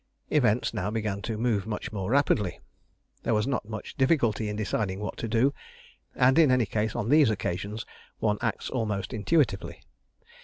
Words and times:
Events 0.31 0.73
now 0.73 0.89
began 0.89 1.21
to 1.21 1.37
move 1.37 1.67
much 1.67 1.91
more 1.91 2.09
rapidly. 2.09 2.59
There 3.21 3.35
was 3.35 3.45
not 3.45 3.69
much 3.69 3.93
difficulty 3.97 4.49
in 4.49 4.55
deciding 4.55 4.99
what 4.99 5.15
to 5.17 5.27
do, 5.27 5.53
and 6.15 6.39
in 6.39 6.49
any 6.49 6.65
case, 6.65 6.95
on 6.95 7.09
these 7.09 7.29
occasions 7.29 7.85
one 8.17 8.39
acts 8.41 8.67
almost 8.71 9.13
intuitively. 9.13 9.83